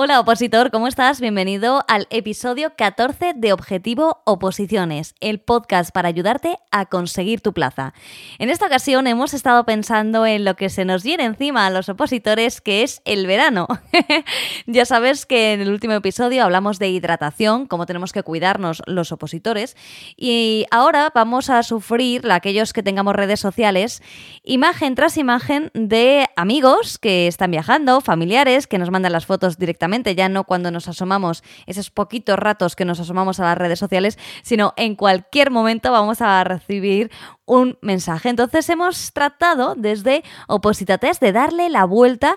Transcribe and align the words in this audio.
Hola 0.00 0.20
opositor, 0.20 0.70
¿cómo 0.70 0.86
estás? 0.86 1.20
Bienvenido 1.20 1.84
al 1.88 2.06
episodio 2.10 2.74
14 2.76 3.32
de 3.34 3.52
Objetivo 3.52 4.22
Oposiciones, 4.26 5.16
el 5.18 5.40
podcast 5.40 5.90
para 5.90 6.06
ayudarte 6.06 6.56
a 6.70 6.86
conseguir 6.86 7.40
tu 7.40 7.52
plaza. 7.52 7.94
En 8.38 8.48
esta 8.48 8.66
ocasión 8.66 9.08
hemos 9.08 9.34
estado 9.34 9.66
pensando 9.66 10.24
en 10.24 10.44
lo 10.44 10.54
que 10.54 10.70
se 10.70 10.84
nos 10.84 11.02
viene 11.02 11.24
encima 11.24 11.66
a 11.66 11.70
los 11.70 11.88
opositores, 11.88 12.60
que 12.60 12.84
es 12.84 13.02
el 13.06 13.26
verano. 13.26 13.66
ya 14.68 14.84
sabes 14.84 15.26
que 15.26 15.54
en 15.54 15.62
el 15.62 15.72
último 15.72 15.94
episodio 15.94 16.44
hablamos 16.44 16.78
de 16.78 16.90
hidratación, 16.90 17.66
cómo 17.66 17.84
tenemos 17.84 18.12
que 18.12 18.22
cuidarnos 18.22 18.84
los 18.86 19.10
opositores, 19.10 19.76
y 20.16 20.66
ahora 20.70 21.10
vamos 21.12 21.50
a 21.50 21.64
sufrir, 21.64 22.30
aquellos 22.30 22.72
que 22.72 22.84
tengamos 22.84 23.16
redes 23.16 23.40
sociales, 23.40 24.00
imagen 24.44 24.94
tras 24.94 25.16
imagen 25.16 25.72
de 25.74 26.28
amigos 26.36 26.98
que 26.98 27.26
están 27.26 27.50
viajando, 27.50 28.00
familiares 28.00 28.68
que 28.68 28.78
nos 28.78 28.92
mandan 28.92 29.10
las 29.10 29.26
fotos 29.26 29.58
directamente 29.58 29.87
ya 30.14 30.28
no 30.28 30.44
cuando 30.44 30.70
nos 30.70 30.88
asomamos 30.88 31.42
esos 31.66 31.90
poquitos 31.90 32.38
ratos 32.38 32.76
que 32.76 32.84
nos 32.84 33.00
asomamos 33.00 33.40
a 33.40 33.44
las 33.44 33.58
redes 33.58 33.78
sociales, 33.78 34.18
sino 34.42 34.74
en 34.76 34.94
cualquier 34.94 35.50
momento 35.50 35.92
vamos 35.92 36.20
a 36.20 36.42
recibir 36.44 37.10
un 37.44 37.78
mensaje. 37.80 38.28
Entonces 38.28 38.68
hemos 38.68 39.12
tratado 39.12 39.74
desde 39.76 40.22
Opositates 40.48 41.20
de 41.20 41.32
darle 41.32 41.70
la 41.70 41.84
vuelta 41.84 42.36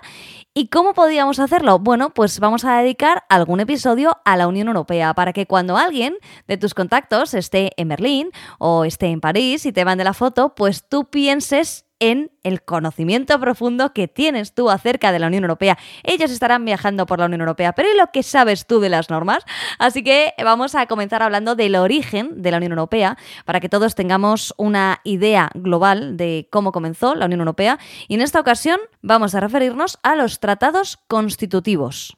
¿Y 0.54 0.68
cómo 0.68 0.92
podríamos 0.92 1.38
hacerlo? 1.38 1.78
Bueno, 1.78 2.10
pues 2.10 2.38
vamos 2.38 2.66
a 2.66 2.76
dedicar 2.76 3.24
algún 3.30 3.60
episodio 3.60 4.18
a 4.26 4.36
la 4.36 4.46
Unión 4.46 4.68
Europea 4.68 5.14
para 5.14 5.32
que 5.32 5.46
cuando 5.46 5.78
alguien 5.78 6.14
de 6.46 6.58
tus 6.58 6.74
contactos 6.74 7.32
esté 7.32 7.72
en 7.78 7.88
Berlín 7.88 8.30
o 8.58 8.84
esté 8.84 9.06
en 9.06 9.22
París 9.22 9.64
y 9.64 9.72
te 9.72 9.86
mande 9.86 10.04
la 10.04 10.12
foto, 10.12 10.54
pues 10.54 10.86
tú 10.86 11.08
pienses 11.08 11.86
en 12.02 12.32
el 12.42 12.64
conocimiento 12.64 13.38
profundo 13.38 13.92
que 13.92 14.08
tienes 14.08 14.54
tú 14.54 14.70
acerca 14.70 15.12
de 15.12 15.20
la 15.20 15.28
Unión 15.28 15.44
Europea. 15.44 15.78
Ellos 16.02 16.32
estarán 16.32 16.64
viajando 16.64 17.06
por 17.06 17.20
la 17.20 17.26
Unión 17.26 17.42
Europea, 17.42 17.74
pero 17.74 17.88
¿y 17.92 17.96
lo 17.96 18.08
que 18.12 18.24
sabes 18.24 18.66
tú 18.66 18.80
de 18.80 18.88
las 18.88 19.08
normas? 19.08 19.44
Así 19.78 20.02
que 20.02 20.34
vamos 20.42 20.74
a 20.74 20.86
comenzar 20.86 21.22
hablando 21.22 21.54
del 21.54 21.76
origen 21.76 22.42
de 22.42 22.50
la 22.50 22.56
Unión 22.56 22.72
Europea 22.72 23.16
para 23.44 23.60
que 23.60 23.68
todos 23.68 23.94
tengamos 23.94 24.52
una 24.56 25.00
idea 25.04 25.52
global 25.54 26.16
de 26.16 26.48
cómo 26.50 26.72
comenzó 26.72 27.14
la 27.14 27.26
Unión 27.26 27.38
Europea 27.42 27.78
y 28.08 28.14
en 28.14 28.22
esta 28.22 28.40
ocasión 28.40 28.80
vamos 29.00 29.36
a 29.36 29.40
referirnos 29.40 30.00
a 30.02 30.16
los 30.16 30.40
tratados 30.40 30.98
constitutivos. 31.06 32.16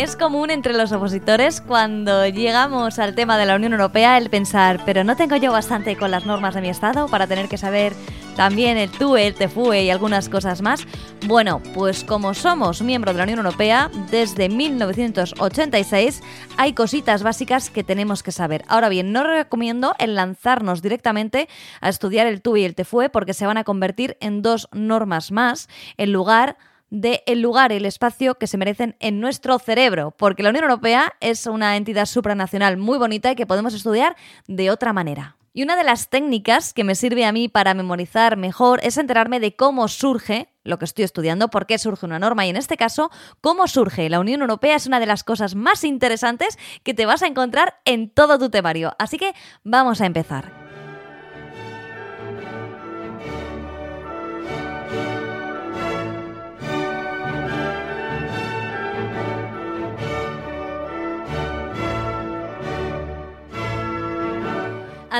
Es 0.00 0.16
común 0.16 0.48
entre 0.50 0.72
los 0.72 0.92
opositores 0.92 1.60
cuando 1.60 2.26
llegamos 2.26 2.98
al 2.98 3.14
tema 3.14 3.36
de 3.36 3.44
la 3.44 3.56
Unión 3.56 3.72
Europea 3.72 4.16
el 4.16 4.30
pensar, 4.30 4.80
pero 4.86 5.04
no 5.04 5.14
tengo 5.14 5.36
yo 5.36 5.52
bastante 5.52 5.94
con 5.94 6.10
las 6.10 6.24
normas 6.24 6.54
de 6.54 6.62
mi 6.62 6.70
estado 6.70 7.06
para 7.06 7.26
tener 7.26 7.50
que 7.50 7.58
saber 7.58 7.92
también 8.34 8.78
el 8.78 8.90
TUE, 8.90 9.26
el 9.26 9.34
TEFUE 9.34 9.84
y 9.84 9.90
algunas 9.90 10.30
cosas 10.30 10.62
más. 10.62 10.86
Bueno, 11.26 11.60
pues 11.74 12.02
como 12.02 12.32
somos 12.32 12.80
miembros 12.80 13.14
de 13.14 13.18
la 13.18 13.24
Unión 13.24 13.40
Europea 13.40 13.90
desde 14.10 14.48
1986, 14.48 16.22
hay 16.56 16.72
cositas 16.72 17.22
básicas 17.22 17.68
que 17.68 17.84
tenemos 17.84 18.22
que 18.22 18.32
saber. 18.32 18.64
Ahora 18.68 18.88
bien, 18.88 19.12
no 19.12 19.22
recomiendo 19.22 19.94
el 19.98 20.14
lanzarnos 20.14 20.80
directamente 20.80 21.46
a 21.82 21.90
estudiar 21.90 22.26
el 22.26 22.40
TUE 22.40 22.60
y 22.60 22.64
el 22.64 22.74
TEFUE 22.74 23.10
porque 23.10 23.34
se 23.34 23.44
van 23.44 23.58
a 23.58 23.64
convertir 23.64 24.16
en 24.22 24.40
dos 24.40 24.66
normas 24.72 25.30
más 25.30 25.68
en 25.98 26.10
lugar 26.10 26.56
de 26.56 26.69
el 26.90 27.40
lugar 27.40 27.72
y 27.72 27.76
el 27.76 27.86
espacio 27.86 28.36
que 28.36 28.46
se 28.46 28.58
merecen 28.58 28.96
en 29.00 29.20
nuestro 29.20 29.58
cerebro, 29.58 30.12
porque 30.12 30.42
la 30.42 30.50
Unión 30.50 30.64
Europea 30.64 31.14
es 31.20 31.46
una 31.46 31.76
entidad 31.76 32.06
supranacional 32.06 32.76
muy 32.76 32.98
bonita 32.98 33.30
y 33.30 33.36
que 33.36 33.46
podemos 33.46 33.74
estudiar 33.74 34.16
de 34.46 34.70
otra 34.70 34.92
manera. 34.92 35.36
Y 35.52 35.64
una 35.64 35.74
de 35.74 35.82
las 35.82 36.10
técnicas 36.10 36.72
que 36.72 36.84
me 36.84 36.94
sirve 36.94 37.24
a 37.24 37.32
mí 37.32 37.48
para 37.48 37.74
memorizar 37.74 38.36
mejor 38.36 38.78
es 38.84 38.98
enterarme 38.98 39.40
de 39.40 39.56
cómo 39.56 39.88
surge 39.88 40.48
lo 40.62 40.78
que 40.78 40.84
estoy 40.84 41.04
estudiando, 41.04 41.48
por 41.48 41.66
qué 41.66 41.76
surge 41.78 42.06
una 42.06 42.20
norma 42.20 42.46
y 42.46 42.50
en 42.50 42.56
este 42.56 42.76
caso, 42.76 43.10
cómo 43.40 43.66
surge 43.66 44.08
la 44.08 44.20
Unión 44.20 44.42
Europea 44.42 44.76
es 44.76 44.86
una 44.86 45.00
de 45.00 45.06
las 45.06 45.24
cosas 45.24 45.56
más 45.56 45.82
interesantes 45.82 46.56
que 46.84 46.94
te 46.94 47.06
vas 47.06 47.22
a 47.22 47.26
encontrar 47.26 47.80
en 47.84 48.10
todo 48.10 48.38
tu 48.38 48.50
temario. 48.50 48.94
Así 48.98 49.18
que 49.18 49.32
vamos 49.64 50.00
a 50.00 50.06
empezar. 50.06 50.59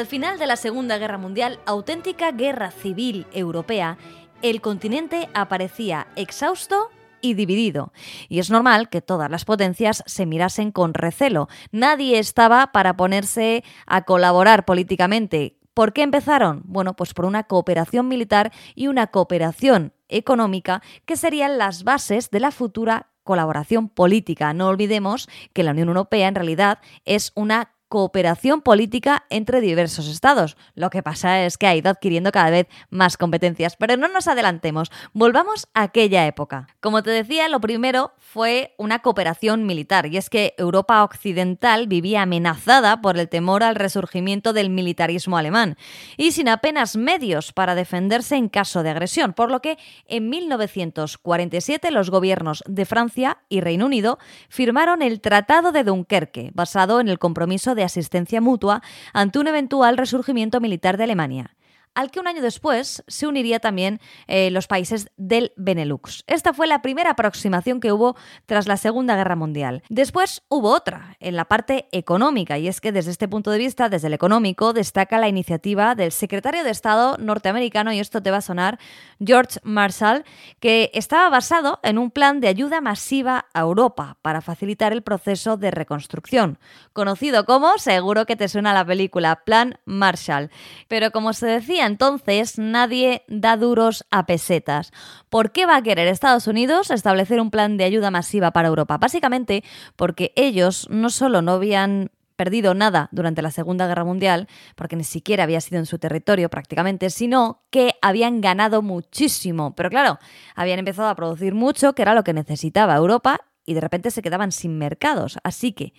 Al 0.00 0.06
final 0.06 0.38
de 0.38 0.46
la 0.46 0.56
Segunda 0.56 0.96
Guerra 0.96 1.18
Mundial, 1.18 1.60
auténtica 1.66 2.32
guerra 2.32 2.70
civil 2.70 3.26
europea, 3.32 3.98
el 4.40 4.62
continente 4.62 5.28
aparecía 5.34 6.06
exhausto 6.16 6.88
y 7.20 7.34
dividido. 7.34 7.92
Y 8.30 8.38
es 8.38 8.48
normal 8.48 8.88
que 8.88 9.02
todas 9.02 9.30
las 9.30 9.44
potencias 9.44 10.02
se 10.06 10.24
mirasen 10.24 10.72
con 10.72 10.94
recelo. 10.94 11.50
Nadie 11.70 12.18
estaba 12.18 12.72
para 12.72 12.96
ponerse 12.96 13.62
a 13.84 14.06
colaborar 14.06 14.64
políticamente. 14.64 15.58
¿Por 15.74 15.92
qué 15.92 16.00
empezaron? 16.00 16.62
Bueno, 16.64 16.96
pues 16.96 17.12
por 17.12 17.26
una 17.26 17.42
cooperación 17.42 18.08
militar 18.08 18.52
y 18.74 18.86
una 18.86 19.08
cooperación 19.08 19.92
económica 20.08 20.80
que 21.04 21.18
serían 21.18 21.58
las 21.58 21.84
bases 21.84 22.30
de 22.30 22.40
la 22.40 22.52
futura 22.52 23.10
colaboración 23.22 23.90
política. 23.90 24.54
No 24.54 24.68
olvidemos 24.68 25.28
que 25.52 25.62
la 25.62 25.72
Unión 25.72 25.88
Europea 25.88 26.26
en 26.26 26.36
realidad 26.36 26.78
es 27.04 27.32
una 27.34 27.74
cooperación 27.90 28.62
política 28.62 29.24
entre 29.30 29.60
diversos 29.60 30.06
estados. 30.06 30.56
Lo 30.74 30.90
que 30.90 31.02
pasa 31.02 31.44
es 31.44 31.58
que 31.58 31.66
ha 31.66 31.74
ido 31.74 31.90
adquiriendo 31.90 32.30
cada 32.30 32.50
vez 32.50 32.68
más 32.88 33.16
competencias, 33.16 33.76
pero 33.76 33.96
no 33.96 34.06
nos 34.06 34.28
adelantemos, 34.28 34.92
volvamos 35.12 35.68
a 35.74 35.82
aquella 35.82 36.24
época. 36.26 36.68
Como 36.80 37.02
te 37.02 37.10
decía, 37.10 37.48
lo 37.48 37.60
primero 37.60 38.12
fue 38.18 38.74
una 38.78 39.00
cooperación 39.00 39.66
militar, 39.66 40.06
y 40.06 40.16
es 40.16 40.30
que 40.30 40.54
Europa 40.56 41.02
Occidental 41.02 41.88
vivía 41.88 42.22
amenazada 42.22 43.00
por 43.00 43.18
el 43.18 43.28
temor 43.28 43.64
al 43.64 43.74
resurgimiento 43.74 44.52
del 44.52 44.70
militarismo 44.70 45.36
alemán, 45.36 45.76
y 46.16 46.30
sin 46.30 46.48
apenas 46.48 46.96
medios 46.96 47.52
para 47.52 47.74
defenderse 47.74 48.36
en 48.36 48.48
caso 48.48 48.84
de 48.84 48.90
agresión, 48.90 49.32
por 49.32 49.50
lo 49.50 49.60
que 49.60 49.78
en 50.06 50.30
1947 50.30 51.90
los 51.90 52.08
gobiernos 52.08 52.62
de 52.68 52.84
Francia 52.84 53.38
y 53.48 53.60
Reino 53.60 53.86
Unido 53.86 54.20
firmaron 54.48 55.02
el 55.02 55.20
Tratado 55.20 55.72
de 55.72 55.82
Dunkerque, 55.82 56.52
basado 56.54 57.00
en 57.00 57.08
el 57.08 57.18
compromiso 57.18 57.74
de 57.74 57.79
asistencia 57.84 58.40
mutua 58.40 58.82
ante 59.12 59.38
un 59.38 59.48
eventual 59.48 59.96
resurgimiento 59.96 60.60
militar 60.60 60.96
de 60.96 61.04
Alemania 61.04 61.56
al 61.94 62.10
que 62.10 62.20
un 62.20 62.28
año 62.28 62.42
después 62.42 63.02
se 63.06 63.26
uniría 63.26 63.60
también 63.60 64.00
eh, 64.26 64.50
los 64.50 64.66
países 64.66 65.10
del 65.16 65.52
Benelux. 65.56 66.24
Esta 66.26 66.52
fue 66.52 66.66
la 66.66 66.82
primera 66.82 67.10
aproximación 67.10 67.80
que 67.80 67.92
hubo 67.92 68.16
tras 68.46 68.68
la 68.68 68.76
Segunda 68.76 69.16
Guerra 69.16 69.36
Mundial. 69.36 69.82
Después 69.88 70.42
hubo 70.48 70.70
otra, 70.70 71.16
en 71.20 71.36
la 71.36 71.46
parte 71.46 71.88
económica, 71.92 72.58
y 72.58 72.68
es 72.68 72.80
que 72.80 72.92
desde 72.92 73.10
este 73.10 73.28
punto 73.28 73.50
de 73.50 73.58
vista, 73.58 73.88
desde 73.88 74.06
el 74.06 74.14
económico, 74.14 74.72
destaca 74.72 75.18
la 75.18 75.28
iniciativa 75.28 75.94
del 75.94 76.12
secretario 76.12 76.64
de 76.64 76.70
Estado 76.70 77.16
norteamericano, 77.18 77.92
y 77.92 78.00
esto 78.00 78.22
te 78.22 78.30
va 78.30 78.38
a 78.38 78.42
sonar, 78.42 78.78
George 79.18 79.58
Marshall, 79.62 80.24
que 80.60 80.90
estaba 80.94 81.28
basado 81.28 81.80
en 81.82 81.98
un 81.98 82.10
plan 82.10 82.40
de 82.40 82.48
ayuda 82.48 82.80
masiva 82.80 83.46
a 83.52 83.60
Europa 83.60 84.16
para 84.22 84.40
facilitar 84.40 84.92
el 84.92 85.02
proceso 85.02 85.56
de 85.56 85.70
reconstrucción, 85.70 86.58
conocido 86.92 87.44
como, 87.44 87.78
seguro 87.78 88.26
que 88.26 88.36
te 88.36 88.48
suena 88.48 88.72
la 88.72 88.84
película, 88.84 89.42
Plan 89.44 89.78
Marshall. 89.84 90.50
Pero 90.88 91.10
como 91.10 91.32
se 91.32 91.46
decía, 91.46 91.79
entonces 91.86 92.58
nadie 92.58 93.24
da 93.28 93.56
duros 93.56 94.04
a 94.10 94.26
pesetas. 94.26 94.92
¿Por 95.28 95.52
qué 95.52 95.66
va 95.66 95.76
a 95.76 95.82
querer 95.82 96.08
Estados 96.08 96.46
Unidos 96.46 96.90
establecer 96.90 97.40
un 97.40 97.50
plan 97.50 97.76
de 97.76 97.84
ayuda 97.84 98.10
masiva 98.10 98.50
para 98.50 98.68
Europa? 98.68 98.98
Básicamente 98.98 99.64
porque 99.96 100.32
ellos 100.36 100.86
no 100.90 101.10
solo 101.10 101.42
no 101.42 101.52
habían 101.52 102.10
perdido 102.40 102.72
nada 102.72 103.10
durante 103.12 103.42
la 103.42 103.50
Segunda 103.50 103.86
Guerra 103.86 104.02
Mundial, 104.02 104.48
porque 104.74 104.96
ni 104.96 105.04
siquiera 105.04 105.44
había 105.44 105.60
sido 105.60 105.78
en 105.78 105.84
su 105.84 105.98
territorio 105.98 106.48
prácticamente, 106.48 107.10
sino 107.10 107.64
que 107.68 107.96
habían 108.00 108.40
ganado 108.40 108.80
muchísimo. 108.80 109.74
Pero 109.74 109.90
claro, 109.90 110.18
habían 110.54 110.78
empezado 110.78 111.10
a 111.10 111.14
producir 111.14 111.54
mucho, 111.54 111.92
que 111.92 112.00
era 112.00 112.14
lo 112.14 112.24
que 112.24 112.32
necesitaba 112.32 112.96
Europa, 112.96 113.40
y 113.66 113.74
de 113.74 113.82
repente 113.82 114.10
se 114.10 114.22
quedaban 114.22 114.52
sin 114.52 114.78
mercados. 114.78 115.38
Así 115.44 115.72
que 115.72 115.92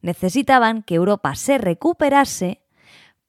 necesitaban 0.00 0.84
que 0.84 0.94
Europa 0.94 1.34
se 1.34 1.58
recuperase 1.58 2.60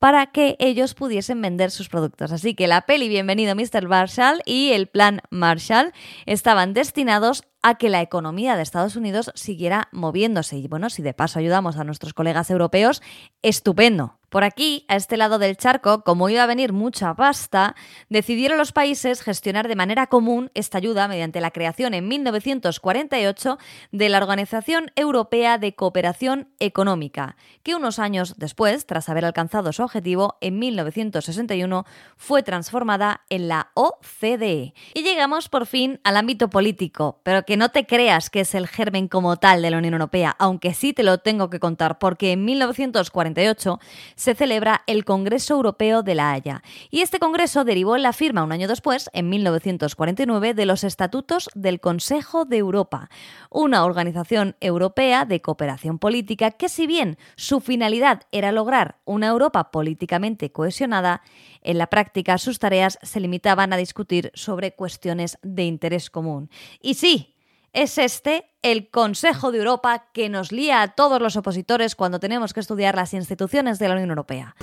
para 0.01 0.25
que 0.31 0.55
ellos 0.57 0.95
pudiesen 0.95 1.43
vender 1.43 1.69
sus 1.69 1.87
productos. 1.87 2.31
Así 2.31 2.55
que 2.55 2.65
la 2.65 2.87
peli 2.87 3.07
Bienvenido 3.07 3.53
Mr. 3.53 3.87
Marshall 3.87 4.41
y 4.47 4.71
el 4.71 4.87
plan 4.87 5.21
Marshall 5.29 5.93
estaban 6.25 6.73
destinados 6.73 7.43
a 7.61 7.75
que 7.75 7.87
la 7.87 8.01
economía 8.01 8.55
de 8.55 8.63
Estados 8.63 8.95
Unidos 8.95 9.31
siguiera 9.35 9.89
moviéndose. 9.91 10.57
Y 10.57 10.67
bueno, 10.67 10.89
si 10.89 11.03
de 11.03 11.13
paso 11.13 11.37
ayudamos 11.37 11.77
a 11.77 11.83
nuestros 11.83 12.15
colegas 12.15 12.49
europeos, 12.49 13.03
estupendo. 13.43 14.20
Por 14.31 14.45
aquí, 14.45 14.85
a 14.87 14.95
este 14.95 15.17
lado 15.17 15.39
del 15.39 15.57
charco, 15.57 16.05
como 16.05 16.29
iba 16.29 16.41
a 16.41 16.45
venir 16.45 16.71
mucha 16.71 17.13
pasta, 17.13 17.75
decidieron 18.07 18.57
los 18.57 18.71
países 18.71 19.21
gestionar 19.21 19.67
de 19.67 19.75
manera 19.75 20.07
común 20.07 20.51
esta 20.53 20.77
ayuda 20.77 21.09
mediante 21.09 21.41
la 21.41 21.51
creación 21.51 21.93
en 21.93 22.07
1948 22.07 23.57
de 23.91 24.07
la 24.07 24.19
Organización 24.19 24.89
Europea 24.95 25.57
de 25.57 25.75
Cooperación 25.75 26.47
Económica, 26.59 27.35
que 27.61 27.75
unos 27.75 27.99
años 27.99 28.35
después, 28.37 28.85
tras 28.85 29.09
haber 29.09 29.25
alcanzado 29.25 29.73
su 29.73 29.83
objetivo, 29.83 30.37
en 30.39 30.59
1961 30.59 31.85
fue 32.15 32.41
transformada 32.41 33.25
en 33.29 33.49
la 33.49 33.71
OCDE. 33.73 34.73
Y 34.93 35.03
llegamos 35.03 35.49
por 35.49 35.65
fin 35.65 35.99
al 36.05 36.15
ámbito 36.15 36.49
político, 36.49 37.19
pero 37.23 37.43
que 37.43 37.57
no 37.57 37.67
te 37.67 37.85
creas 37.85 38.29
que 38.29 38.39
es 38.39 38.55
el 38.55 38.69
germen 38.69 39.09
como 39.09 39.35
tal 39.35 39.61
de 39.61 39.71
la 39.71 39.77
Unión 39.77 39.95
Europea, 39.95 40.37
aunque 40.39 40.73
sí 40.73 40.93
te 40.93 41.03
lo 41.03 41.17
tengo 41.17 41.49
que 41.49 41.59
contar, 41.59 41.99
porque 41.99 42.31
en 42.31 42.45
1948 42.45 43.77
se 44.21 44.35
celebra 44.35 44.83
el 44.85 45.03
Congreso 45.03 45.55
Europeo 45.55 46.03
de 46.03 46.13
La 46.13 46.31
Haya. 46.31 46.61
Y 46.91 47.01
este 47.01 47.17
congreso 47.17 47.63
derivó 47.63 47.95
en 47.95 48.03
la 48.03 48.13
firma 48.13 48.43
un 48.43 48.51
año 48.51 48.67
después, 48.67 49.09
en 49.13 49.29
1949, 49.29 50.53
de 50.53 50.67
los 50.67 50.83
Estatutos 50.83 51.49
del 51.55 51.79
Consejo 51.79 52.45
de 52.45 52.57
Europa, 52.57 53.09
una 53.49 53.83
organización 53.83 54.55
europea 54.59 55.25
de 55.25 55.41
cooperación 55.41 55.97
política 55.97 56.51
que 56.51 56.69
si 56.69 56.85
bien 56.85 57.17
su 57.35 57.61
finalidad 57.61 58.21
era 58.31 58.51
lograr 58.51 58.99
una 59.05 59.25
Europa 59.25 59.71
políticamente 59.71 60.51
cohesionada, 60.51 61.23
en 61.63 61.79
la 61.79 61.87
práctica 61.87 62.37
sus 62.37 62.59
tareas 62.59 62.99
se 63.01 63.19
limitaban 63.21 63.73
a 63.73 63.77
discutir 63.77 64.29
sobre 64.35 64.75
cuestiones 64.75 65.39
de 65.41 65.63
interés 65.63 66.11
común. 66.11 66.51
Y 66.79 66.93
sí, 66.93 67.33
es 67.73 67.97
este 67.97 68.45
el 68.61 68.89
Consejo 68.89 69.51
de 69.51 69.59
Europa 69.59 70.09
que 70.13 70.29
nos 70.29 70.51
lía 70.51 70.81
a 70.81 70.89
todos 70.89 71.21
los 71.21 71.35
opositores 71.35 71.95
cuando 71.95 72.19
tenemos 72.19 72.53
que 72.53 72.59
estudiar 72.59 72.95
las 72.95 73.13
instituciones 73.13 73.79
de 73.79 73.87
la 73.87 73.95
Unión 73.95 74.09
Europea. 74.09 74.55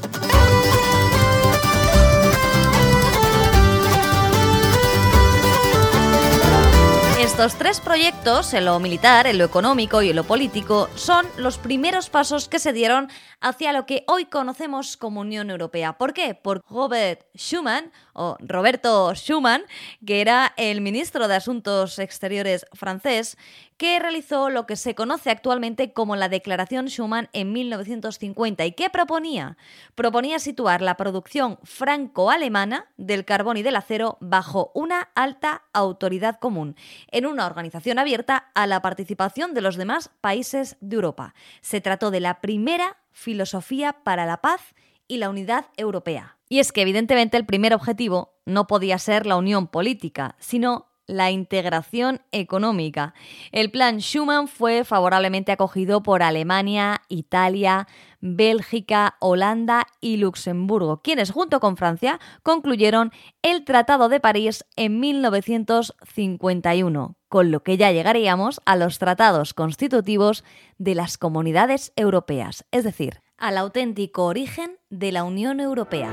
Estos 7.21 7.57
tres 7.57 7.81
proyectos, 7.81 8.53
en 8.55 8.65
lo 8.65 8.81
militar, 8.81 9.27
en 9.27 9.39
lo 9.39 9.45
económico 9.45 10.03
y 10.03 10.11
en 10.11 10.17
lo 10.17 10.25
político, 10.25 10.89
son 10.95 11.27
los 11.37 11.59
primeros 11.59 12.11
pasos 12.11 12.49
que 12.49 12.59
se 12.59 12.73
dieron 12.73 13.09
hacia 13.41 13.73
lo 13.73 13.87
que 13.87 14.03
hoy 14.09 14.25
conocemos 14.25 14.97
como 14.97 15.21
Unión 15.21 15.51
Europea. 15.51 15.99
¿Por 15.99 16.15
qué? 16.15 16.35
Por 16.35 16.63
Robert 16.69 17.27
Schuman, 17.37 17.93
Roberto 18.41 19.15
Schuman, 19.15 19.63
que 20.05 20.21
era 20.21 20.53
el 20.57 20.81
ministro 20.81 21.29
de 21.29 21.37
Asuntos 21.37 21.99
Exteriores 21.99 22.67
francés, 22.73 23.37
que 23.77 23.99
realizó 24.01 24.51
lo 24.51 24.67
que 24.67 24.75
se 24.77 24.95
conoce 24.95 25.31
actualmente 25.31 25.93
como 25.93 26.17
la 26.17 26.29
Declaración 26.29 26.89
Schuman 26.89 27.29
en 27.33 27.53
1950 27.53 28.67
y 28.67 28.73
que 28.73 28.91
proponía 28.91 29.57
proponía 29.95 30.39
situar 30.41 30.83
la 30.83 30.97
producción 30.97 31.59
franco-alemana 31.63 32.89
del 32.97 33.25
carbón 33.25 33.57
y 33.57 33.63
del 33.63 33.77
acero 33.77 34.19
bajo 34.21 34.73
una 34.75 35.11
alta 35.15 35.63
autoridad 35.73 36.39
común, 36.41 36.77
en 37.13 37.27
una 37.27 37.47
organización 37.47 37.99
abierta 37.99 38.51
a 38.55 38.67
la 38.67 38.83
participación 38.83 39.55
de 39.55 39.61
los 39.61 39.77
demás 39.77 40.11
países 40.21 40.77
de 40.81 40.97
Europa. 40.97 41.35
Se 41.61 41.81
trató 41.81 42.11
de 42.11 42.21
la 42.21 42.41
primera 42.41 42.97
filosofía 43.13 43.93
para 44.05 44.27
la 44.27 44.39
paz 44.39 44.75
y 45.09 45.17
la 45.17 45.31
unidad 45.31 45.67
europea. 45.77 46.37
Y 46.49 46.61
es 46.61 46.73
que 46.73 46.83
evidentemente 46.83 47.37
el 47.37 47.47
primer 47.47 47.75
objetivo 47.75 48.35
no 48.47 48.67
podía 48.67 48.99
ser 48.99 49.27
la 49.27 49.37
unión 49.37 49.67
política, 49.67 50.37
sino 50.39 50.89
la 51.09 51.33
integración 51.33 52.23
económica. 52.31 53.15
El 53.51 53.73
plan 53.73 54.01
Schuman 54.01 54.47
fue 54.47 54.85
favorablemente 54.85 55.51
acogido 55.51 56.01
por 56.03 56.23
Alemania, 56.23 57.01
Italia, 57.09 57.89
Bélgica, 58.21 59.17
Holanda 59.19 59.87
y 60.01 60.19
Luxemburgo, 60.19 61.01
quienes 61.03 61.31
junto 61.31 61.61
con 61.61 61.79
Francia 61.79 62.21
concluyeron 62.43 63.11
el 63.43 63.65
Tratado 63.65 64.11
de 64.11 64.21
París 64.21 64.67
en 64.77 65.01
1951, 65.01 67.17
con 67.29 67.51
lo 67.51 67.63
que 67.63 67.79
ya 67.79 67.91
llegaríamos 67.91 68.61
a 68.67 68.77
los 68.77 68.99
tratados 68.99 69.55
constitutivos 69.55 70.45
de 70.77 70.95
las 70.95 71.17
comunidades 71.17 71.95
europeas, 71.97 72.67
es 72.71 72.85
decir, 72.85 73.23
al 73.39 73.57
auténtico 73.57 74.25
origen 74.25 74.79
de 74.91 75.13
la 75.13 75.25
Unión 75.25 75.61
Europea. 75.61 76.13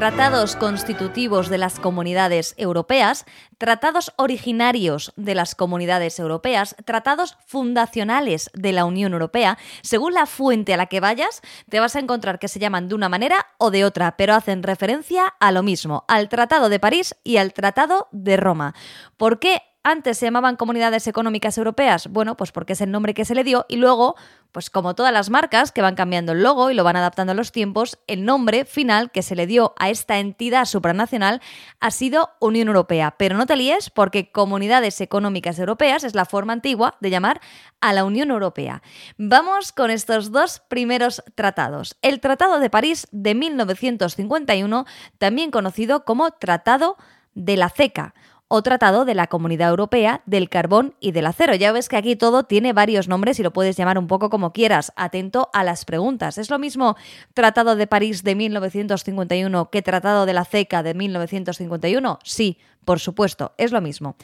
tratados 0.00 0.56
constitutivos 0.56 1.50
de 1.50 1.58
las 1.58 1.78
comunidades 1.78 2.54
europeas, 2.56 3.26
tratados 3.58 4.14
originarios 4.16 5.12
de 5.16 5.34
las 5.34 5.54
comunidades 5.54 6.18
europeas, 6.18 6.74
tratados 6.86 7.36
fundacionales 7.44 8.50
de 8.54 8.72
la 8.72 8.86
Unión 8.86 9.12
Europea. 9.12 9.58
Según 9.82 10.14
la 10.14 10.24
fuente 10.24 10.72
a 10.72 10.78
la 10.78 10.86
que 10.86 11.00
vayas, 11.00 11.42
te 11.68 11.80
vas 11.80 11.96
a 11.96 11.98
encontrar 11.98 12.38
que 12.38 12.48
se 12.48 12.58
llaman 12.58 12.88
de 12.88 12.94
una 12.94 13.10
manera 13.10 13.46
o 13.58 13.70
de 13.70 13.84
otra, 13.84 14.16
pero 14.16 14.34
hacen 14.34 14.62
referencia 14.62 15.34
a 15.38 15.52
lo 15.52 15.62
mismo, 15.62 16.04
al 16.08 16.30
Tratado 16.30 16.70
de 16.70 16.80
París 16.80 17.14
y 17.22 17.36
al 17.36 17.52
Tratado 17.52 18.08
de 18.10 18.38
Roma. 18.38 18.74
¿Por 19.18 19.38
qué 19.38 19.60
antes 19.82 20.18
se 20.18 20.26
llamaban 20.26 20.56
comunidades 20.56 21.06
económicas 21.06 21.56
europeas? 21.56 22.08
Bueno, 22.08 22.36
pues 22.36 22.52
porque 22.52 22.74
es 22.74 22.80
el 22.80 22.90
nombre 22.90 23.14
que 23.14 23.24
se 23.24 23.34
le 23.34 23.44
dio 23.44 23.64
y 23.68 23.76
luego, 23.76 24.14
pues 24.52 24.68
como 24.68 24.94
todas 24.94 25.12
las 25.12 25.30
marcas 25.30 25.72
que 25.72 25.80
van 25.80 25.94
cambiando 25.94 26.32
el 26.32 26.42
logo 26.42 26.70
y 26.70 26.74
lo 26.74 26.84
van 26.84 26.96
adaptando 26.96 27.32
a 27.32 27.34
los 27.34 27.50
tiempos, 27.50 27.98
el 28.06 28.24
nombre 28.24 28.64
final 28.66 29.10
que 29.10 29.22
se 29.22 29.34
le 29.34 29.46
dio 29.46 29.74
a 29.78 29.88
esta 29.88 30.18
entidad 30.18 30.66
supranacional 30.66 31.40
ha 31.80 31.90
sido 31.90 32.30
Unión 32.40 32.68
Europea. 32.68 33.14
Pero 33.16 33.36
no 33.36 33.46
te 33.46 33.56
líes 33.56 33.88
porque 33.88 34.30
comunidades 34.30 35.00
económicas 35.00 35.58
europeas 35.58 36.04
es 36.04 36.14
la 36.14 36.26
forma 36.26 36.52
antigua 36.52 36.96
de 37.00 37.10
llamar 37.10 37.40
a 37.80 37.92
la 37.92 38.04
Unión 38.04 38.30
Europea. 38.30 38.82
Vamos 39.16 39.72
con 39.72 39.90
estos 39.90 40.30
dos 40.30 40.60
primeros 40.68 41.22
tratados. 41.34 41.96
El 42.02 42.20
Tratado 42.20 42.58
de 42.58 42.68
París 42.68 43.08
de 43.12 43.34
1951, 43.34 44.84
también 45.18 45.50
conocido 45.50 46.04
como 46.04 46.30
Tratado 46.32 46.96
de 47.34 47.56
la 47.56 47.70
CECA 47.70 48.14
o 48.52 48.62
Tratado 48.62 49.04
de 49.04 49.14
la 49.14 49.28
Comunidad 49.28 49.70
Europea 49.70 50.22
del 50.26 50.48
Carbón 50.48 50.96
y 50.98 51.12
del 51.12 51.26
Acero. 51.26 51.54
Ya 51.54 51.70
ves 51.70 51.88
que 51.88 51.96
aquí 51.96 52.16
todo 52.16 52.42
tiene 52.42 52.72
varios 52.72 53.06
nombres 53.06 53.38
y 53.38 53.44
lo 53.44 53.52
puedes 53.52 53.76
llamar 53.76 53.96
un 53.96 54.08
poco 54.08 54.28
como 54.28 54.52
quieras. 54.52 54.92
Atento 54.96 55.50
a 55.52 55.62
las 55.62 55.84
preguntas. 55.84 56.36
¿Es 56.36 56.50
lo 56.50 56.58
mismo 56.58 56.96
Tratado 57.32 57.76
de 57.76 57.86
París 57.86 58.24
de 58.24 58.34
1951 58.34 59.70
que 59.70 59.82
Tratado 59.82 60.26
de 60.26 60.32
la 60.32 60.44
CECA 60.44 60.82
de 60.82 60.94
1951? 60.94 62.18
Sí, 62.24 62.58
por 62.84 62.98
supuesto, 62.98 63.54
es 63.56 63.70
lo 63.70 63.80
mismo. 63.80 64.16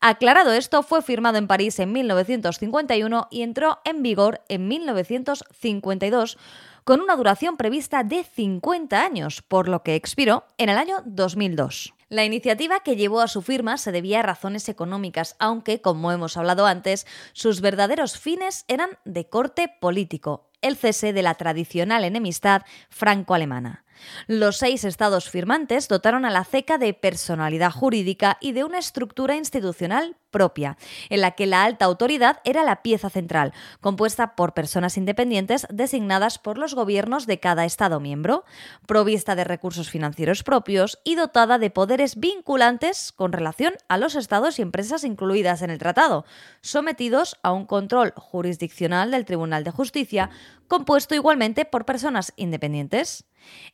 Aclarado 0.00 0.54
esto, 0.54 0.82
fue 0.82 1.02
firmado 1.02 1.36
en 1.36 1.46
París 1.46 1.78
en 1.78 1.92
1951 1.92 3.28
y 3.30 3.42
entró 3.42 3.80
en 3.84 4.02
vigor 4.02 4.40
en 4.48 4.66
1952 4.66 6.38
con 6.84 7.02
una 7.02 7.16
duración 7.16 7.58
prevista 7.58 8.02
de 8.02 8.24
50 8.24 9.04
años, 9.04 9.42
por 9.42 9.68
lo 9.68 9.82
que 9.82 9.94
expiró 9.94 10.44
en 10.56 10.70
el 10.70 10.78
año 10.78 11.02
2002. 11.04 11.93
La 12.08 12.24
iniciativa 12.24 12.80
que 12.80 12.96
llevó 12.96 13.20
a 13.20 13.28
su 13.28 13.42
firma 13.42 13.78
se 13.78 13.92
debía 13.92 14.20
a 14.20 14.22
razones 14.22 14.68
económicas, 14.68 15.36
aunque, 15.38 15.80
como 15.80 16.12
hemos 16.12 16.36
hablado 16.36 16.66
antes, 16.66 17.06
sus 17.32 17.60
verdaderos 17.60 18.18
fines 18.18 18.64
eran 18.68 18.90
de 19.04 19.28
corte 19.28 19.68
político, 19.80 20.50
el 20.60 20.76
cese 20.76 21.12
de 21.12 21.22
la 21.22 21.34
tradicional 21.34 22.04
enemistad 22.04 22.62
franco-alemana. 22.90 23.83
Los 24.26 24.58
seis 24.58 24.84
estados 24.84 25.30
firmantes 25.30 25.88
dotaron 25.88 26.24
a 26.24 26.30
la 26.30 26.44
CECA 26.44 26.78
de 26.78 26.94
personalidad 26.94 27.70
jurídica 27.70 28.38
y 28.40 28.52
de 28.52 28.64
una 28.64 28.78
estructura 28.78 29.36
institucional 29.36 30.16
propia, 30.30 30.76
en 31.10 31.20
la 31.20 31.30
que 31.30 31.46
la 31.46 31.62
alta 31.62 31.84
autoridad 31.84 32.40
era 32.44 32.64
la 32.64 32.82
pieza 32.82 33.08
central, 33.08 33.52
compuesta 33.80 34.34
por 34.34 34.52
personas 34.52 34.96
independientes 34.96 35.64
designadas 35.70 36.40
por 36.40 36.58
los 36.58 36.74
gobiernos 36.74 37.26
de 37.26 37.38
cada 37.38 37.64
Estado 37.64 38.00
miembro, 38.00 38.44
provista 38.86 39.36
de 39.36 39.44
recursos 39.44 39.90
financieros 39.90 40.42
propios 40.42 40.98
y 41.04 41.14
dotada 41.14 41.58
de 41.58 41.70
poderes 41.70 42.16
vinculantes 42.16 43.12
con 43.12 43.32
relación 43.32 43.74
a 43.88 43.96
los 43.96 44.16
Estados 44.16 44.58
y 44.58 44.62
empresas 44.62 45.04
incluidas 45.04 45.62
en 45.62 45.70
el 45.70 45.78
tratado, 45.78 46.24
sometidos 46.62 47.36
a 47.44 47.52
un 47.52 47.64
control 47.64 48.12
jurisdiccional 48.16 49.12
del 49.12 49.24
Tribunal 49.24 49.62
de 49.62 49.70
Justicia, 49.70 50.30
compuesto 50.66 51.14
igualmente 51.14 51.64
por 51.64 51.84
personas 51.84 52.32
independientes. 52.36 53.24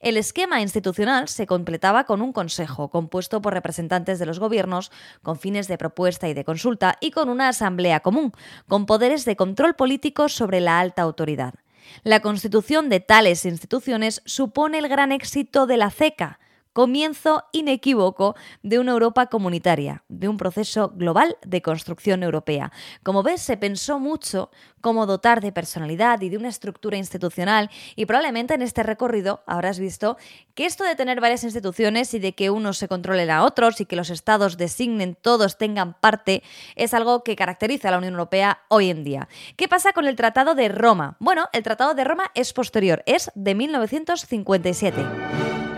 El 0.00 0.16
esquema 0.16 0.60
institucional 0.60 1.28
se 1.28 1.46
completaba 1.46 2.04
con 2.04 2.22
un 2.22 2.32
consejo 2.32 2.88
compuesto 2.88 3.42
por 3.42 3.52
representantes 3.52 4.18
de 4.18 4.26
los 4.26 4.38
gobiernos 4.38 4.90
con 5.22 5.38
fines 5.38 5.68
de 5.68 5.78
propuesta 5.78 6.28
y 6.28 6.34
de 6.34 6.44
consulta 6.44 6.96
y 7.00 7.10
con 7.10 7.28
una 7.28 7.48
asamblea 7.48 8.00
común, 8.00 8.32
con 8.68 8.86
poderes 8.86 9.24
de 9.24 9.36
control 9.36 9.74
político 9.74 10.28
sobre 10.28 10.60
la 10.60 10.80
alta 10.80 11.02
autoridad. 11.02 11.54
La 12.02 12.20
constitución 12.20 12.88
de 12.88 13.00
tales 13.00 13.44
instituciones 13.44 14.22
supone 14.24 14.78
el 14.78 14.88
gran 14.88 15.12
éxito 15.12 15.66
de 15.66 15.76
la 15.76 15.90
CECA, 15.90 16.38
comienzo 16.72 17.44
inequívoco 17.52 18.36
de 18.62 18.78
una 18.78 18.92
Europa 18.92 19.26
comunitaria, 19.26 20.04
de 20.08 20.28
un 20.28 20.36
proceso 20.36 20.90
global 20.90 21.36
de 21.44 21.62
construcción 21.62 22.22
europea. 22.22 22.72
Como 23.02 23.22
ves, 23.22 23.42
se 23.42 23.56
pensó 23.56 23.98
mucho 23.98 24.50
cómo 24.80 25.06
dotar 25.06 25.40
de 25.40 25.52
personalidad 25.52 26.20
y 26.22 26.28
de 26.28 26.36
una 26.36 26.48
estructura 26.48 26.96
institucional 26.96 27.70
y 27.96 28.06
probablemente 28.06 28.54
en 28.54 28.62
este 28.62 28.82
recorrido 28.82 29.42
habrás 29.46 29.78
visto 29.78 30.16
que 30.54 30.66
esto 30.66 30.84
de 30.84 30.96
tener 30.96 31.20
varias 31.20 31.44
instituciones 31.44 32.14
y 32.14 32.18
de 32.18 32.34
que 32.34 32.50
unos 32.50 32.78
se 32.78 32.88
controlen 32.88 33.30
a 33.30 33.44
otros 33.44 33.80
y 33.80 33.86
que 33.86 33.96
los 33.96 34.10
estados 34.10 34.56
designen 34.56 35.16
todos 35.20 35.58
tengan 35.58 35.94
parte 35.94 36.42
es 36.76 36.94
algo 36.94 37.24
que 37.24 37.36
caracteriza 37.36 37.88
a 37.88 37.90
la 37.92 37.98
Unión 37.98 38.14
Europea 38.14 38.62
hoy 38.68 38.90
en 38.90 39.04
día. 39.04 39.28
¿Qué 39.56 39.68
pasa 39.68 39.92
con 39.92 40.06
el 40.06 40.16
Tratado 40.16 40.54
de 40.54 40.68
Roma? 40.68 41.16
Bueno, 41.18 41.48
el 41.52 41.62
Tratado 41.62 41.94
de 41.94 42.04
Roma 42.04 42.30
es 42.34 42.52
posterior, 42.52 43.02
es 43.06 43.30
de 43.34 43.54
1957. 43.54 45.69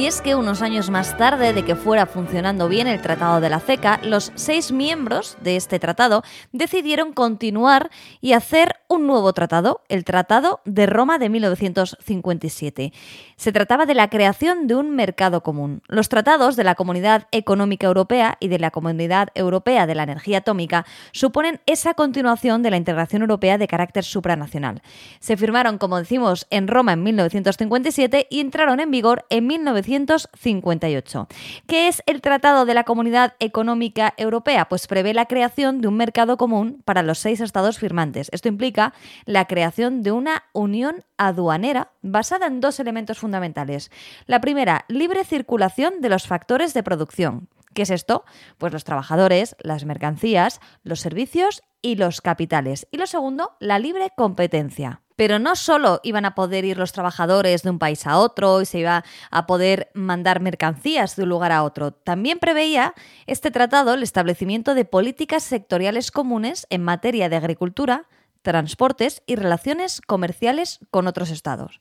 Y 0.00 0.06
es 0.06 0.22
que 0.22 0.34
unos 0.34 0.62
años 0.62 0.88
más 0.88 1.18
tarde 1.18 1.52
de 1.52 1.62
que 1.62 1.76
fuera 1.76 2.06
funcionando 2.06 2.70
bien 2.70 2.86
el 2.86 3.02
Tratado 3.02 3.42
de 3.42 3.50
la 3.50 3.60
CECA, 3.60 4.00
los 4.02 4.32
seis 4.34 4.72
miembros 4.72 5.36
de 5.42 5.56
este 5.56 5.78
tratado 5.78 6.22
decidieron 6.52 7.12
continuar 7.12 7.90
y 8.22 8.32
hacer 8.32 8.76
un 8.88 9.06
nuevo 9.06 9.30
tratado, 9.34 9.82
el 9.90 10.06
Tratado 10.06 10.62
de 10.64 10.86
Roma 10.86 11.18
de 11.18 11.28
1957. 11.28 12.94
Se 13.36 13.52
trataba 13.52 13.84
de 13.84 13.94
la 13.94 14.08
creación 14.08 14.66
de 14.66 14.74
un 14.74 14.96
mercado 14.96 15.42
común. 15.42 15.82
Los 15.86 16.08
tratados 16.08 16.56
de 16.56 16.64
la 16.64 16.76
Comunidad 16.76 17.28
Económica 17.30 17.86
Europea 17.86 18.38
y 18.40 18.48
de 18.48 18.58
la 18.58 18.70
Comunidad 18.70 19.28
Europea 19.34 19.86
de 19.86 19.94
la 19.94 20.04
Energía 20.04 20.38
Atómica 20.38 20.86
suponen 21.12 21.60
esa 21.66 21.92
continuación 21.92 22.62
de 22.62 22.70
la 22.70 22.78
integración 22.78 23.20
europea 23.20 23.58
de 23.58 23.68
carácter 23.68 24.04
supranacional. 24.04 24.80
Se 25.20 25.36
firmaron, 25.36 25.76
como 25.76 25.98
decimos, 25.98 26.46
en 26.48 26.68
Roma 26.68 26.94
en 26.94 27.02
1957 27.02 28.28
y 28.30 28.40
entraron 28.40 28.80
en 28.80 28.90
vigor 28.90 29.26
en 29.28 29.46
1958. 29.90 31.28
¿Qué 31.66 31.88
es 31.88 32.02
el 32.06 32.20
Tratado 32.20 32.64
de 32.64 32.74
la 32.74 32.84
Comunidad 32.84 33.34
Económica 33.40 34.14
Europea? 34.16 34.68
Pues 34.68 34.86
prevé 34.86 35.14
la 35.14 35.26
creación 35.26 35.80
de 35.80 35.88
un 35.88 35.96
mercado 35.96 36.36
común 36.36 36.82
para 36.84 37.02
los 37.02 37.18
seis 37.18 37.40
estados 37.40 37.78
firmantes. 37.78 38.28
Esto 38.32 38.48
implica 38.48 38.94
la 39.24 39.46
creación 39.46 40.02
de 40.02 40.12
una 40.12 40.44
unión 40.52 41.04
aduanera 41.18 41.90
basada 42.02 42.46
en 42.46 42.60
dos 42.60 42.78
elementos 42.80 43.18
fundamentales. 43.18 43.90
La 44.26 44.40
primera, 44.40 44.84
libre 44.88 45.24
circulación 45.24 46.00
de 46.00 46.08
los 46.08 46.26
factores 46.26 46.72
de 46.72 46.82
producción. 46.82 47.48
¿Qué 47.74 47.82
es 47.82 47.90
esto? 47.90 48.24
Pues 48.58 48.72
los 48.72 48.84
trabajadores, 48.84 49.56
las 49.60 49.84
mercancías, 49.84 50.60
los 50.82 51.00
servicios 51.00 51.62
y 51.82 51.96
los 51.96 52.20
capitales. 52.20 52.86
Y 52.90 52.98
lo 52.98 53.06
segundo, 53.06 53.56
la 53.60 53.78
libre 53.78 54.10
competencia. 54.16 55.02
Pero 55.20 55.38
no 55.38 55.54
solo 55.54 56.00
iban 56.02 56.24
a 56.24 56.34
poder 56.34 56.64
ir 56.64 56.78
los 56.78 56.92
trabajadores 56.92 57.62
de 57.62 57.68
un 57.68 57.78
país 57.78 58.06
a 58.06 58.16
otro 58.16 58.62
y 58.62 58.64
se 58.64 58.78
iba 58.78 59.04
a 59.30 59.46
poder 59.46 59.90
mandar 59.92 60.40
mercancías 60.40 61.14
de 61.14 61.24
un 61.24 61.28
lugar 61.28 61.52
a 61.52 61.62
otro. 61.62 61.90
También 61.92 62.38
preveía 62.38 62.94
este 63.26 63.50
tratado 63.50 63.92
el 63.92 64.02
establecimiento 64.02 64.74
de 64.74 64.86
políticas 64.86 65.42
sectoriales 65.42 66.10
comunes 66.10 66.66
en 66.70 66.82
materia 66.82 67.28
de 67.28 67.36
agricultura, 67.36 68.08
transportes 68.40 69.22
y 69.26 69.36
relaciones 69.36 70.00
comerciales 70.06 70.80
con 70.90 71.06
otros 71.06 71.28
estados. 71.28 71.80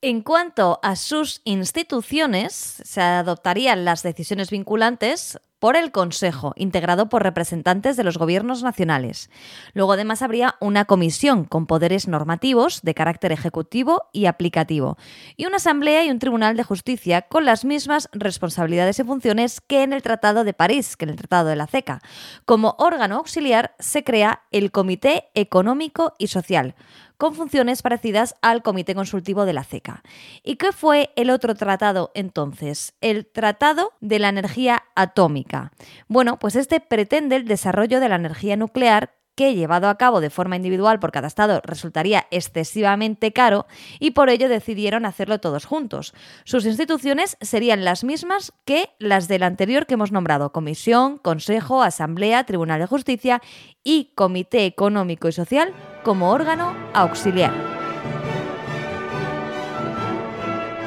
En 0.00 0.22
cuanto 0.22 0.80
a 0.82 0.96
sus 0.96 1.42
instituciones, 1.44 2.54
se 2.82 3.02
adoptarían 3.02 3.84
las 3.84 4.02
decisiones 4.02 4.50
vinculantes 4.50 5.38
por 5.60 5.76
el 5.76 5.92
Consejo, 5.92 6.52
integrado 6.56 7.08
por 7.08 7.22
representantes 7.22 7.96
de 7.96 8.02
los 8.02 8.18
gobiernos 8.18 8.64
nacionales. 8.64 9.30
Luego 9.74 9.92
además 9.92 10.22
habría 10.22 10.56
una 10.58 10.86
comisión 10.86 11.44
con 11.44 11.66
poderes 11.66 12.08
normativos 12.08 12.82
de 12.82 12.94
carácter 12.94 13.30
ejecutivo 13.30 14.08
y 14.12 14.26
aplicativo, 14.26 14.96
y 15.36 15.46
una 15.46 15.56
asamblea 15.56 16.04
y 16.04 16.10
un 16.10 16.18
tribunal 16.18 16.56
de 16.56 16.64
justicia 16.64 17.22
con 17.22 17.44
las 17.44 17.64
mismas 17.64 18.08
responsabilidades 18.12 18.98
y 18.98 19.04
funciones 19.04 19.60
que 19.60 19.82
en 19.82 19.92
el 19.92 20.02
Tratado 20.02 20.42
de 20.42 20.54
París, 20.54 20.96
que 20.96 21.04
en 21.04 21.10
el 21.10 21.16
Tratado 21.16 21.48
de 21.48 21.56
la 21.56 21.66
CECA. 21.66 22.00
Como 22.44 22.74
órgano 22.78 23.16
auxiliar 23.16 23.74
se 23.78 24.02
crea 24.02 24.42
el 24.50 24.72
Comité 24.72 25.28
Económico 25.34 26.14
y 26.18 26.28
Social, 26.28 26.74
con 27.20 27.34
funciones 27.34 27.82
parecidas 27.82 28.34
al 28.40 28.62
Comité 28.62 28.94
Consultivo 28.94 29.44
de 29.44 29.52
la 29.52 29.62
CECA. 29.62 30.02
¿Y 30.42 30.56
qué 30.56 30.72
fue 30.72 31.12
el 31.16 31.28
otro 31.28 31.54
tratado 31.54 32.10
entonces? 32.14 32.94
El 33.02 33.26
Tratado 33.26 33.92
de 34.00 34.18
la 34.18 34.30
Energía 34.30 34.84
Atómica. 34.96 35.70
Bueno, 36.08 36.38
pues 36.38 36.56
este 36.56 36.80
pretende 36.80 37.36
el 37.36 37.44
desarrollo 37.44 38.00
de 38.00 38.08
la 38.08 38.16
energía 38.16 38.56
nuclear 38.56 39.19
que 39.34 39.54
llevado 39.54 39.88
a 39.88 39.96
cabo 39.96 40.20
de 40.20 40.30
forma 40.30 40.56
individual 40.56 41.00
por 41.00 41.12
cada 41.12 41.28
estado 41.28 41.60
resultaría 41.64 42.26
excesivamente 42.30 43.32
caro 43.32 43.66
y 43.98 44.10
por 44.12 44.28
ello 44.28 44.48
decidieron 44.48 45.06
hacerlo 45.06 45.40
todos 45.40 45.64
juntos. 45.64 46.14
Sus 46.44 46.66
instituciones 46.66 47.36
serían 47.40 47.84
las 47.84 48.04
mismas 48.04 48.52
que 48.64 48.90
las 48.98 49.28
del 49.28 49.42
anterior 49.42 49.86
que 49.86 49.94
hemos 49.94 50.12
nombrado, 50.12 50.52
Comisión, 50.52 51.18
Consejo, 51.18 51.82
Asamblea, 51.82 52.44
Tribunal 52.44 52.80
de 52.80 52.86
Justicia 52.86 53.40
y 53.82 54.12
Comité 54.14 54.66
Económico 54.66 55.28
y 55.28 55.32
Social 55.32 55.72
como 56.02 56.30
órgano 56.30 56.74
auxiliar. 56.92 57.52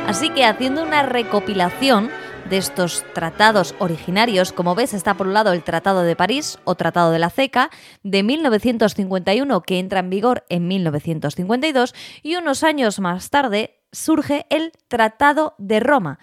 Así 0.07 0.29
que 0.29 0.45
haciendo 0.45 0.83
una 0.83 1.03
recopilación, 1.03 2.11
de 2.49 2.57
estos 2.57 3.03
tratados 3.13 3.75
originarios. 3.79 4.51
Como 4.51 4.75
ves, 4.75 4.93
está 4.93 5.15
por 5.15 5.27
un 5.27 5.33
lado 5.33 5.53
el 5.53 5.63
Tratado 5.63 6.03
de 6.03 6.15
París 6.15 6.59
o 6.63 6.75
Tratado 6.75 7.11
de 7.11 7.19
la 7.19 7.29
CECA 7.29 7.69
de 8.03 8.23
1951 8.23 9.61
que 9.61 9.79
entra 9.79 9.99
en 9.99 10.09
vigor 10.09 10.45
en 10.49 10.67
1952 10.67 11.93
y 12.21 12.35
unos 12.35 12.63
años 12.63 12.99
más 12.99 13.29
tarde 13.29 13.79
surge 13.91 14.45
el 14.49 14.71
Tratado 14.87 15.55
de 15.57 15.79
Roma 15.79 16.19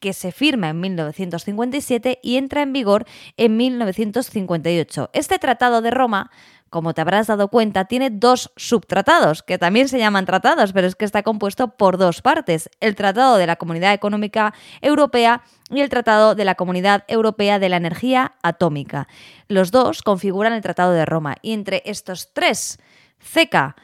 que 0.00 0.12
se 0.12 0.32
firma 0.32 0.68
en 0.68 0.80
1957 0.80 2.20
y 2.22 2.36
entra 2.36 2.62
en 2.62 2.72
vigor 2.72 3.04
en 3.36 3.56
1958. 3.56 5.10
Este 5.12 5.38
Tratado 5.38 5.82
de 5.82 5.90
Roma 5.90 6.30
como 6.70 6.94
te 6.94 7.00
habrás 7.00 7.26
dado 7.26 7.48
cuenta, 7.48 7.86
tiene 7.86 8.10
dos 8.10 8.52
subtratados, 8.56 9.42
que 9.42 9.58
también 9.58 9.88
se 9.88 9.98
llaman 9.98 10.26
tratados, 10.26 10.72
pero 10.72 10.86
es 10.86 10.94
que 10.94 11.04
está 11.04 11.22
compuesto 11.22 11.76
por 11.76 11.98
dos 11.98 12.22
partes, 12.22 12.70
el 12.80 12.94
Tratado 12.94 13.36
de 13.36 13.46
la 13.46 13.56
Comunidad 13.56 13.92
Económica 13.92 14.54
Europea 14.80 15.42
y 15.70 15.80
el 15.80 15.88
Tratado 15.88 16.34
de 16.34 16.44
la 16.44 16.54
Comunidad 16.54 17.04
Europea 17.08 17.58
de 17.58 17.68
la 17.68 17.76
Energía 17.76 18.34
Atómica. 18.42 19.08
Los 19.48 19.70
dos 19.70 20.02
configuran 20.02 20.52
el 20.52 20.62
Tratado 20.62 20.92
de 20.92 21.04
Roma 21.04 21.36
y 21.42 21.52
entre 21.52 21.82
estos 21.86 22.32
tres, 22.32 22.78
CECA, 23.18 23.76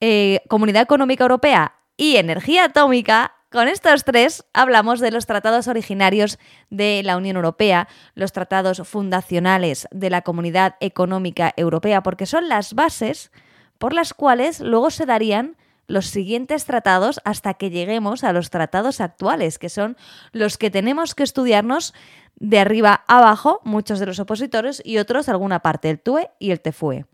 eh, 0.00 0.40
Comunidad 0.48 0.82
Económica 0.82 1.24
Europea 1.24 1.74
y 1.96 2.16
Energía 2.16 2.64
Atómica, 2.64 3.34
con 3.50 3.68
estos 3.68 4.04
tres 4.04 4.44
hablamos 4.52 5.00
de 5.00 5.10
los 5.10 5.26
tratados 5.26 5.68
originarios 5.68 6.38
de 6.70 7.02
la 7.04 7.16
Unión 7.16 7.36
Europea, 7.36 7.88
los 8.14 8.32
tratados 8.32 8.86
fundacionales 8.86 9.88
de 9.90 10.10
la 10.10 10.22
Comunidad 10.22 10.76
Económica 10.80 11.52
Europea, 11.56 12.02
porque 12.02 12.26
son 12.26 12.48
las 12.48 12.74
bases 12.74 13.32
por 13.78 13.92
las 13.92 14.14
cuales 14.14 14.60
luego 14.60 14.90
se 14.90 15.06
darían 15.06 15.56
los 15.88 16.06
siguientes 16.06 16.64
tratados 16.64 17.20
hasta 17.24 17.54
que 17.54 17.70
lleguemos 17.70 18.22
a 18.22 18.32
los 18.32 18.50
tratados 18.50 19.00
actuales, 19.00 19.58
que 19.58 19.68
son 19.68 19.96
los 20.32 20.56
que 20.56 20.70
tenemos 20.70 21.16
que 21.16 21.24
estudiarnos 21.24 21.94
de 22.36 22.60
arriba 22.60 23.04
abajo, 23.08 23.60
muchos 23.64 23.98
de 23.98 24.06
los 24.06 24.20
opositores 24.20 24.80
y 24.84 24.98
otros 24.98 25.28
alguna 25.28 25.60
parte, 25.60 25.90
el 25.90 25.98
TUE 25.98 26.30
y 26.38 26.52
el 26.52 26.60
TEFUE. 26.60 27.06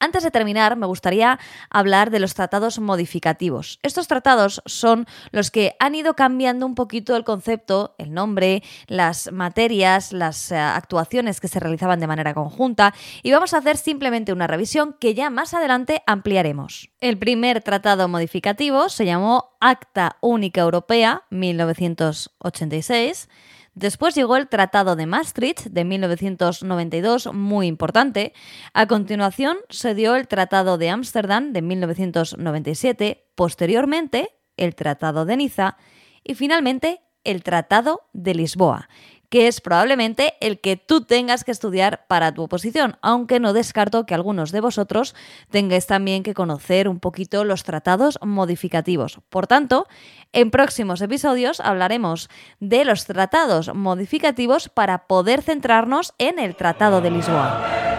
Antes 0.00 0.22
de 0.22 0.30
terminar, 0.30 0.76
me 0.76 0.86
gustaría 0.86 1.38
hablar 1.70 2.10
de 2.10 2.20
los 2.20 2.34
tratados 2.34 2.78
modificativos. 2.78 3.78
Estos 3.82 4.06
tratados 4.08 4.62
son 4.66 5.06
los 5.30 5.50
que 5.50 5.76
han 5.78 5.94
ido 5.94 6.14
cambiando 6.14 6.66
un 6.66 6.74
poquito 6.74 7.16
el 7.16 7.24
concepto, 7.24 7.94
el 7.98 8.12
nombre, 8.12 8.62
las 8.86 9.32
materias, 9.32 10.12
las 10.12 10.52
eh, 10.52 10.56
actuaciones 10.56 11.40
que 11.40 11.48
se 11.48 11.60
realizaban 11.60 12.00
de 12.00 12.06
manera 12.06 12.34
conjunta 12.34 12.92
y 13.22 13.32
vamos 13.32 13.54
a 13.54 13.58
hacer 13.58 13.76
simplemente 13.76 14.32
una 14.32 14.46
revisión 14.46 14.96
que 15.00 15.14
ya 15.14 15.30
más 15.30 15.54
adelante 15.54 16.02
ampliaremos. 16.06 16.90
El 17.00 17.18
primer 17.18 17.62
tratado 17.62 18.08
modificativo 18.08 18.88
se 18.88 19.06
llamó 19.06 19.56
Acta 19.60 20.18
Única 20.20 20.60
Europea 20.60 21.22
1986 21.30 23.28
Después 23.74 24.14
llegó 24.14 24.36
el 24.36 24.48
Tratado 24.48 24.94
de 24.94 25.06
Maastricht 25.06 25.66
de 25.66 25.84
1992, 25.84 27.32
muy 27.32 27.66
importante. 27.66 28.32
A 28.72 28.86
continuación 28.86 29.56
se 29.68 29.94
dio 29.96 30.14
el 30.14 30.28
Tratado 30.28 30.78
de 30.78 30.90
Ámsterdam 30.90 31.52
de 31.52 31.60
1997, 31.62 33.26
posteriormente 33.34 34.30
el 34.56 34.76
Tratado 34.76 35.24
de 35.24 35.36
Niza 35.36 35.76
y 36.22 36.36
finalmente 36.36 37.00
el 37.24 37.42
Tratado 37.42 38.02
de 38.12 38.34
Lisboa, 38.34 38.88
que 39.34 39.48
es 39.48 39.60
probablemente 39.60 40.34
el 40.38 40.60
que 40.60 40.76
tú 40.76 41.00
tengas 41.00 41.42
que 41.42 41.50
estudiar 41.50 42.06
para 42.06 42.32
tu 42.32 42.44
oposición, 42.44 42.98
aunque 43.02 43.40
no 43.40 43.52
descarto 43.52 44.06
que 44.06 44.14
algunos 44.14 44.52
de 44.52 44.60
vosotros 44.60 45.16
tengáis 45.50 45.88
también 45.88 46.22
que 46.22 46.34
conocer 46.34 46.86
un 46.86 47.00
poquito 47.00 47.42
los 47.42 47.64
tratados 47.64 48.16
modificativos. 48.22 49.18
Por 49.30 49.48
tanto, 49.48 49.88
en 50.32 50.52
próximos 50.52 51.02
episodios 51.02 51.58
hablaremos 51.58 52.30
de 52.60 52.84
los 52.84 53.06
tratados 53.06 53.74
modificativos 53.74 54.68
para 54.68 55.08
poder 55.08 55.42
centrarnos 55.42 56.14
en 56.18 56.38
el 56.38 56.54
Tratado 56.54 57.00
de 57.00 57.10
Lisboa. 57.10 57.93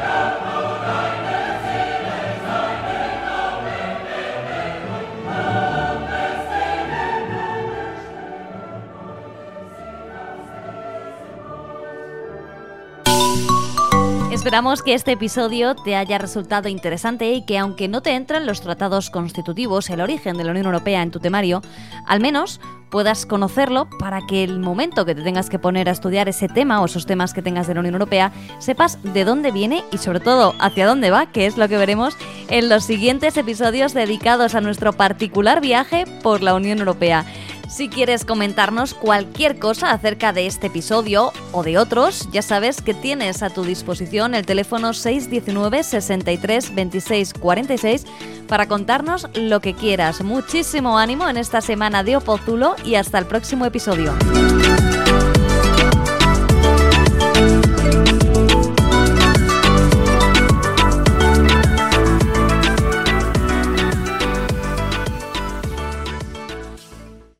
Esperamos 14.36 14.84
que 14.84 14.94
este 14.94 15.13
episodio 15.13 15.75
te 15.75 15.96
haya 15.96 16.18
resultado 16.18 16.68
interesante 16.68 17.32
y 17.32 17.46
que 17.46 17.58
aunque 17.58 17.88
no 17.88 18.01
te 18.01 18.12
entren 18.12 18.46
los 18.46 18.60
tratados 18.60 19.10
constitutivos, 19.10 19.89
el 19.89 20.01
origen 20.01 20.36
de 20.36 20.44
la 20.44 20.51
Unión 20.51 20.65
Europea 20.65 21.01
en 21.01 21.10
tu 21.10 21.22
temario, 21.22 21.62
al 22.06 22.20
menos 22.20 22.60
puedas 22.89 23.25
conocerlo 23.25 23.88
para 23.98 24.27
que 24.27 24.44
el 24.44 24.60
momento 24.60 25.06
que 25.06 25.15
te 25.15 25.22
tengas 25.22 25.50
que 25.50 25.58
poner 25.58 25.88
a 25.88 25.94
estudiar 25.94 26.27
ese 26.27 26.50
tema 26.50 26.82
o 26.82 26.86
esos 26.86 27.06
temas 27.06 27.34
que 27.34 27.42
tengas 27.42 27.68
de 27.68 27.75
la 27.75 27.80
Unión 27.80 27.96
Europea, 27.96 28.34
sepas 28.60 29.01
de 29.04 29.24
dónde 29.24 29.51
viene 29.51 29.86
y 29.94 30.00
sobre 30.00 30.20
todo 30.20 30.54
hacia 30.60 30.86
dónde 30.86 31.12
va, 31.12 31.32
que 31.32 31.46
es 31.46 31.58
lo 31.58 31.70
que 31.70 31.77
veremos 31.77 32.18
en 32.50 32.68
los 32.68 32.84
siguientes 32.84 33.38
episodios 33.38 33.94
dedicados 33.94 34.54
a 34.54 34.62
nuestro 34.62 34.92
particular 34.92 35.62
viaje 35.62 36.04
por 36.22 36.44
la 36.44 36.56
Unión 36.56 36.80
Europea. 36.80 37.25
Si 37.69 37.89
quieres 37.89 38.25
comentarnos 38.25 38.93
cualquier 38.93 39.57
cosa 39.60 39.91
acerca 39.91 40.34
de 40.34 40.45
este 40.45 40.67
episodio 40.67 41.31
o 41.51 41.63
de 41.63 41.77
otros, 41.77 42.29
ya 42.31 42.41
sabes 42.41 42.81
que 42.81 42.93
tienes 42.93 43.43
a 43.43 43.50
tu 43.50 43.63
disposición 43.63 44.36
el 44.36 44.45
teléfono 44.45 44.93
619 44.93 45.84
63 45.84 46.75
26 46.75 47.34
46 47.34 48.05
para 48.48 48.67
contarnos 48.67 49.27
lo 49.34 49.60
que 49.60 49.74
quieras. 49.74 50.22
Muchísimo 50.22 50.98
ánimo 50.98 51.27
en 51.27 51.38
esta 51.38 51.62
semana 51.62 52.03
de 52.03 52.17
Opozulo 52.17 52.75
y 52.86 52.95
hasta 52.95 53.17
el 53.17 53.25
próximo 53.25 53.65
episodio. 53.65 54.13